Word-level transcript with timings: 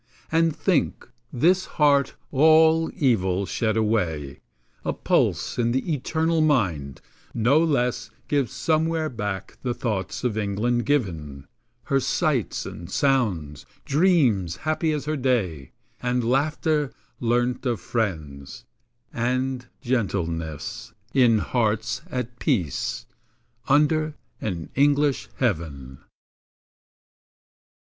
And 0.31 0.55
think, 0.55 1.07
this 1.31 1.65
heart, 1.77 2.15
all 2.31 2.89
evil 2.95 3.45
shed 3.45 3.77
away, 3.77 4.39
A 4.83 4.93
pulse 4.93 5.59
in 5.59 5.73
the 5.73 5.93
eternal 5.93 6.41
mind, 6.41 7.01
no 7.35 7.59
less 7.63 8.09
Gives 8.27 8.51
somewhere 8.51 9.09
back 9.09 9.59
the 9.61 9.75
thoughts 9.75 10.23
by 10.23 10.29
England 10.41 10.87
given; 10.87 11.45
Her 11.83 11.99
sights 11.99 12.65
and 12.65 12.89
sounds; 12.89 13.67
dreams 13.85 14.55
happy 14.65 14.91
as 14.91 15.05
her 15.05 15.15
day; 15.15 15.69
And 16.01 16.23
laughter, 16.27 16.91
learnt 17.19 17.67
of 17.67 17.79
friends; 17.79 18.65
and 19.13 19.67
gentleness, 19.81 20.93
In 21.13 21.37
hearts 21.37 22.01
at 22.09 22.39
peace, 22.39 23.05
under 23.67 24.15
an 24.41 24.71
English 24.73 25.29
heaven. 25.35 25.99